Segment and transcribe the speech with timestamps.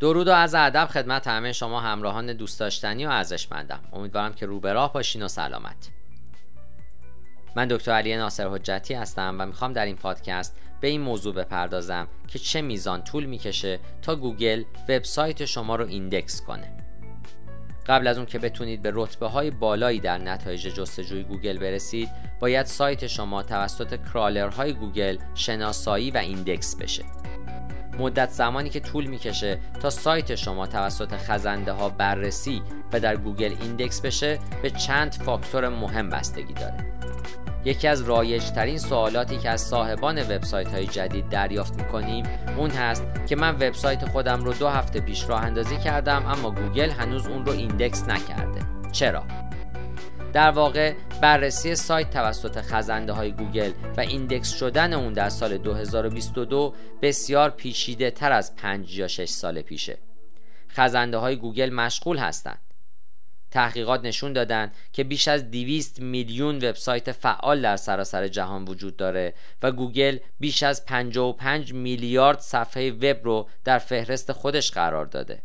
[0.00, 3.80] درود و عرض ادب خدمت همه شما همراهان دوست داشتنی و ارزشمندم.
[3.92, 5.88] امیدوارم که رو به راه باشین و سلامت.
[7.56, 12.08] من دکتر علی ناصر حجتی هستم و می‌خوام در این پادکست به این موضوع بپردازم
[12.28, 16.72] که چه میزان طول می‌کشه تا گوگل وبسایت شما رو index کنه.
[17.86, 22.08] قبل از اون که بتونید به رتبه های بالایی در نتایج جستجوی گوگل برسید
[22.40, 27.04] باید سایت شما توسط crawler های گوگل شناسایی و index بشه.
[27.98, 33.54] مدت زمانی که طول می‌کشه تا سایت شما توسط خزنده ها بررسی و در گوگل
[33.60, 36.98] index بشه به چند فاکتور مهم بستگی داره
[37.64, 43.04] یکی از رایج ترین سوالاتی که از صاحبان وبسایت های جدید دریافت می‌کنیم اون هست
[43.28, 47.46] که من وبسایت خودم رو دو هفته پیش راه اندازی کردم اما گوگل هنوز اون
[47.46, 48.60] رو index نکرده
[48.92, 49.47] چرا؟
[50.32, 56.74] در واقع بررسی سایت توسط خزنده های گوگل و index شدن اون در سال 2022
[57.02, 59.98] بسیار پیچیده تر از 5 یا 6 سال پیشه
[60.70, 62.60] خزنده های گوگل مشغول هستند
[63.50, 69.34] تحقیقات نشون دادن که بیش از 200 میلیون وبسایت فعال در سراسر جهان وجود داره
[69.62, 75.42] و گوگل بیش از 55 میلیارد صفحه وب رو در فهرست خودش قرار داده.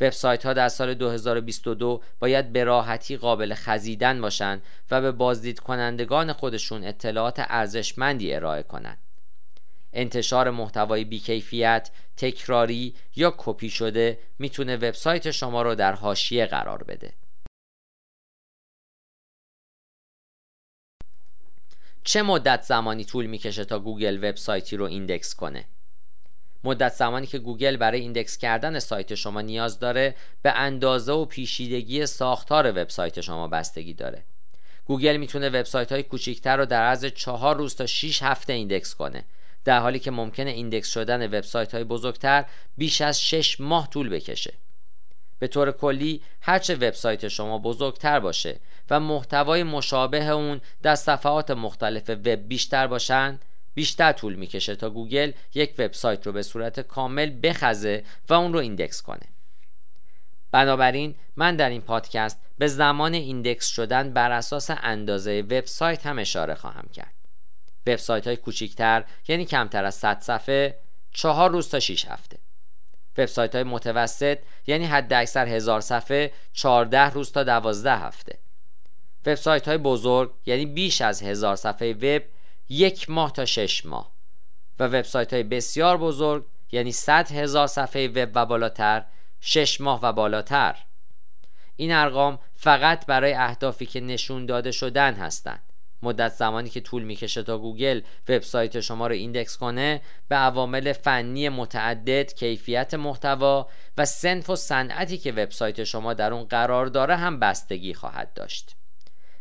[0.00, 6.32] وبسایت ها در سال 2022 باید به راحتی قابل خزیدن باشند و به بازدید کنندگان
[6.32, 8.98] خودشون اطلاعات ارزشمندی ارائه کنند.
[9.92, 17.12] انتشار محتوای بیکیفیت، تکراری یا کپی شده می‌تونه وبسایت شما رو در حاشیه قرار بده.
[22.04, 25.64] چه مدت زمانی طول می‌کشه تا گوگل وبسایتی رو index کنه؟
[26.66, 32.06] مدت زمانی که گوگل برای index کردن سایت شما نیاز داره به اندازه و پیچیدگی
[32.06, 34.24] ساختار وبسایت شما بستگی داره.
[34.84, 39.24] گوگل می‌تونه وبسایت های کوچیکتر رو در عرض چهار روز تا 6 هفته index کنه
[39.64, 42.44] در حالی که ممکنه index شدن وبسایت های بزرگتر
[42.76, 44.54] بیش از 6 ماه طول بکشه
[45.38, 52.10] به طور کلی هرچه وبسایت شما بزرگتر باشه و محتوای مشابه اون در صفحات مختلف
[52.10, 53.38] وب بیشتر باشن
[53.76, 58.58] بیشتر طول می‌کشه تا گوگل یک وبسایت رو به صورت کامل بخزه و اون رو
[58.58, 59.26] index کنه.
[60.52, 66.54] بنابراین من در این پادکست به زمان index شدن بر اساس اندازه وبسایت هم اشاره
[66.54, 67.14] خواهم کرد.
[67.86, 70.78] وبسایت های کوچیکتر یعنی کمتر از 100 صفحه
[71.12, 72.38] 4 روز تا 6 هفته.
[73.18, 78.38] وبسایت های متوسط یعنی حد اکثر هزار صفحه 14 روز تا 12 هفته.
[79.26, 82.22] وبسایت های بزرگ یعنی بیش از هزار صفحه وب
[82.68, 84.12] یک ماه تا 6 ماه.
[84.78, 89.04] و وبسایت های بسیار بزرگ یعنی 100 هزار صفحه وب و بالاتر
[89.40, 90.76] 6 ماه و بالاتر.
[91.76, 95.62] این ارقام فقط برای اهدافی که نشون داده شدن هستند.
[96.02, 101.48] مدت زمانی که طول می‌کشه تا گوگل وبسایت شما رو index کنه به عوامل فنی
[101.48, 107.40] متعدد کیفیت محتوا و صنف و صنعتی که وبسایت شما در اون قرار داره هم
[107.40, 108.76] بستگی خواهد داشت.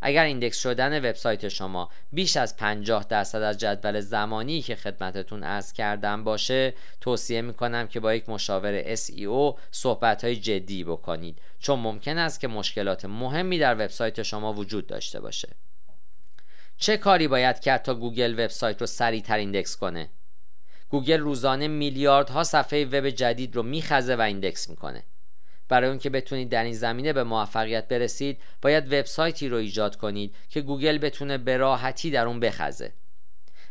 [0.00, 5.72] اگر index شدن وبسایت شما بیش از 50 درصد از جدول زمانی که خدمتتون عرض
[5.72, 12.18] کردم باشه توصیه می‌کنم که با یک مشاور SEO صحبت های جدی بکنید چون ممکن
[12.18, 15.48] است که مشکلات مهمی در وبسایت شما وجود داشته باشه.
[16.76, 20.10] چه کاری باید کرد تا گوگل وبسایت رو سریعتر index کنه؟
[20.88, 25.02] گوگل روزانه میلیاردها صفحه وب جدید رو میخزه و index می‌کنه.
[25.70, 30.34] برای اون که بتونید در این زمینه به موفقیت برسید باید وبسایتی رو ایجاد کنید
[30.48, 32.92] که گوگل بتونه به راحتی در اون بخزه.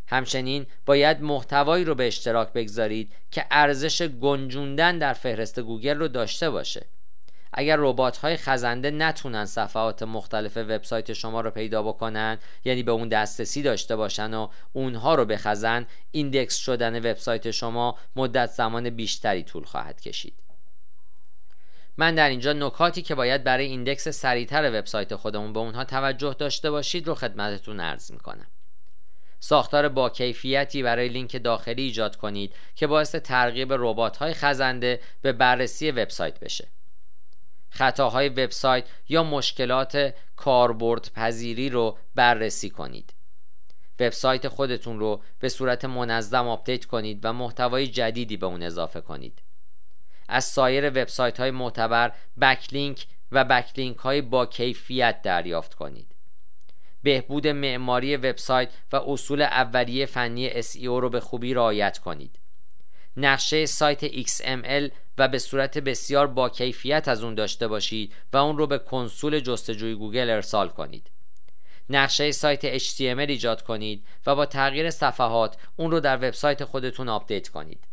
[0.08, 6.50] همچنین باید محتوایی رو به اشتراک بگذارید که ارزش گنجوندن در فهرست گوگل رو داشته
[6.50, 6.86] باشه.
[7.54, 13.08] اگر ربات های خزنده نتونن صفحات مختلف وبسایت شما رو پیدا بکنن یعنی به اون
[13.08, 19.64] دسترسی داشته باشن و اونها رو بخزن index شدن وبسایت شما مدت زمان بیشتری طول
[19.64, 20.49] خواهد کشید.
[22.00, 26.72] من در اینجا نکاتی که باید برای index سریعتر وبسایت خودمون به اونها توجه داشته
[26.72, 28.48] باشید رو خدمتتون عرض می‌کنم.
[29.40, 35.32] ساختار با کیفیتی برای لینک داخلی ایجاد کنید که باعث ترغیب ربات های خزنده به
[35.32, 36.68] بررسی وبسایت بشه.
[37.70, 43.14] خطاهای وبسایت یا مشکلات کاربرد پذیری رو بررسی کنید.
[44.00, 49.42] وبسایت خودتون رو به صورت منظم آپدیت کنید و محتوای جدیدی به اون اضافه کنید.
[50.30, 52.12] از سایر وبسایت های معتبر
[52.42, 56.16] backlink و backlink های با کیفیت دریافت کنید.
[57.04, 62.40] بهبود معماری وبسایت و اصول اولیه فنی SEO رو به خوبی رعایت کنید.
[63.18, 68.58] نقشه سایت XML و به صورت بسیار با کیفیت از اون داشته باشید و اون
[68.58, 71.10] رو به کنسول جستجوی گوگل ارسال کنید.
[71.90, 77.50] نقشه سایت HTML ایجاد کنید و با تغییر صفحات اون رو در وبسایت خودتون آپدیت
[77.50, 77.89] کنید.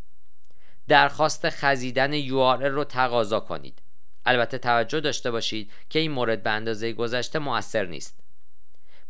[0.89, 3.83] درخواست خزیدن URL رو تقاضا کنید.
[4.27, 8.21] البته توجه داشته باشید که این مورد به اندازه گذشته موثر نیست.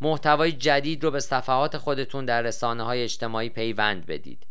[0.00, 4.46] محتوای جدید رو به صفحات خودتون در رسانه های اجتماعی پیوند بدید.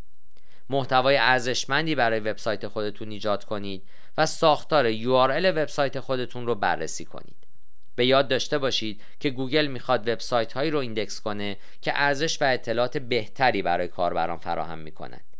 [0.69, 3.83] محتوای ارزشمندی برای وبسایت خودتون ایجاد کنید
[4.17, 7.47] و ساختار URL وبسایت خودتون رو بررسی کنید.
[7.95, 12.45] به یاد داشته باشید که گوگل می‌خواد وبسایت هایی رو index کنه که ارزش و
[12.45, 15.34] اطلاعات بهتری برای کاربران فراهم می‌کنند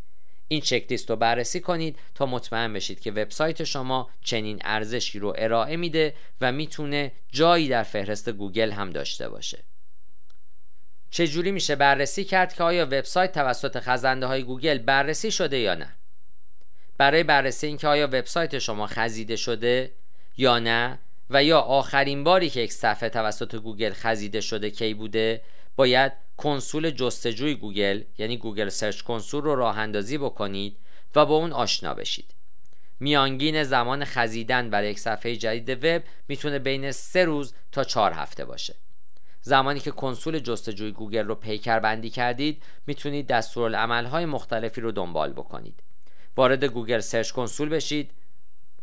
[0.48, 5.34] این چک لیست رو بررسی کنید تا مطمئن بشید که وبسایت شما چنین ارزشی رو
[5.38, 9.64] ارائه میده و می‌تونه جایی در فهرست گوگل هم داشته باشه.
[11.12, 15.96] چجوری میشه بررسی کرد که آیا وبسایت توسط خزنده های گوگل بررسی شده یا نه؟
[16.98, 19.92] برای بررسی اینکه آیا وبسایت شما خزیده شده
[20.38, 21.00] یا نه
[21.30, 25.42] و یا آخرین باری که یک صفحه توسط گوگل خزیده شده کی بوده
[25.76, 30.78] باید کنسول جستجوی گوگل یعنی Google Search Console رو راه اندازی بکنید
[31.16, 32.36] و با اون آشنا بشید.
[33.00, 38.46] میانگین زمان خزیدن برای یک صفحه جدید وب می‌تونه بین سه روز تا چهار هفته
[38.46, 38.76] باشه.
[39.42, 45.84] زمانی که کنسول جستجوی گوگل رو پیکر بندی کردید می‌تونید های مختلفی رو دنبال بکنید.
[46.38, 48.12] وارد Google Search Console بشید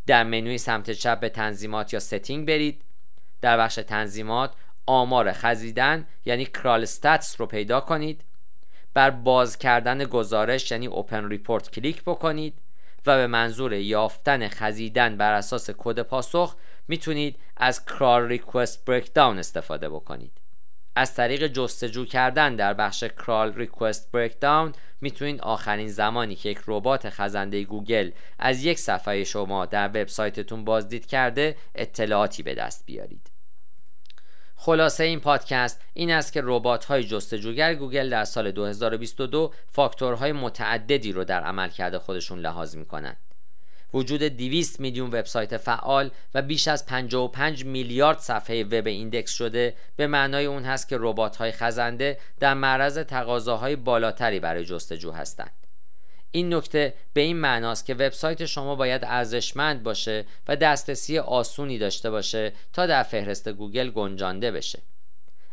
[0.06, 2.82] در منوی سمت چپ به تنظیمات یا setting برید.
[3.40, 4.52] در بخش تنظیمات
[4.86, 8.24] آمار خزیدن یعنی crawl stats رو پیدا کنید.
[8.94, 12.58] بر باز کردن گزارش یعنی open report کلیک بکنید
[13.06, 16.56] و به منظور یافتن خزیدن بر اساس کد پاسخ
[16.88, 20.32] می‌تونید از crawl request breakdown استفاده بکنید.
[20.96, 27.10] از طریق جستجو کردن در بخش crawl request breakdown می‌تونید آخرین زمانی که یک ربات
[27.10, 33.31] خزنده گوگل از یک صفحه شما در وبسایتتون بازدید کرده اطلاعاتی به دست بیارید.
[34.64, 41.12] خلاصه این پادکست این است که ربات های جستجوگر گوگل در سال 2022 فاکتورهای متعددی
[41.12, 43.16] رو در عملکرد خودشون لحاظ می‌کنند
[43.94, 50.06] وجود 200 میلیون وبسایت فعال و بیش از 55 میلیارد صفحه وب index شده به
[50.06, 50.98] معنای اون هست که
[51.38, 55.61] های خزنده در معرض تقاضاهای بالاتری برای جستجو هستند.
[56.32, 62.10] این نکته به این معناست که وبسایت شما باید ارزشمند باشه و دسترسی آسونی داشته
[62.10, 64.82] باشه تا در فهرست گوگل گنجانده بشه.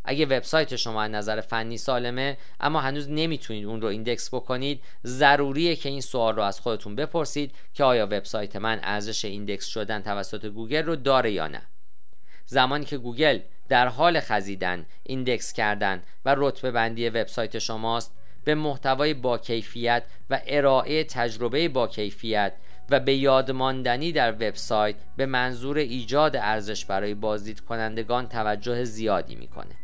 [0.06, 5.76] اگه وبسایت شما از نظر فنی سالمه اما هنوز نمی‌تونید اون رو index بکنید ضروریه
[5.76, 10.46] که این سوال رو از خودتون بپرسید که آیا وبسایت من ارزش index شدن توسط
[10.46, 11.62] گوگل رو داره یا نه
[12.46, 13.40] زمانی که گوگل
[13.70, 20.42] در حال خزیدن index کردن و رتبه بندی وبسایت شماست به محتوای با کیفیت و
[20.48, 22.54] ارائه تجربه با کیفیت
[22.90, 29.76] و به یادماندنی در وبسایت به منظور ایجاد ارزش برای بازدید کنندگان توجه زیادی می‌کنه.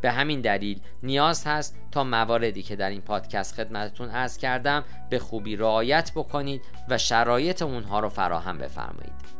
[0.00, 5.18] به همین دلیل نیاز هست تا مواردی که در این پادکست خدمتتون عرض کردم به
[5.18, 9.38] خوبی رعایت بکنید و شرایط اونها رو فراهم بفرمایید.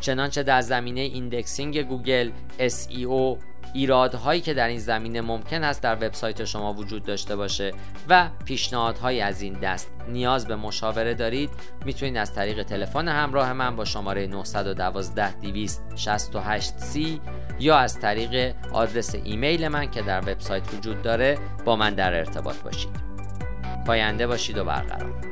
[0.00, 3.38] چنانچه در زمینه indexing گوگل SEO
[3.72, 7.72] ایرادهایی که در این زمینه ممکن است در وبسایت شما وجود داشته باشه
[8.08, 11.50] و پیشنهادهایی از این دست نیاز به مشاوره دارید
[11.84, 17.20] می‌تونید از طریق تلفن همراه من با شماره 912 268 c
[17.60, 22.56] یا از طریق آدرس ایمیل من که در وبسایت وجود داره با من در ارتباط
[22.56, 22.90] باشید.
[23.86, 25.29] پاینده باشید و برقرار.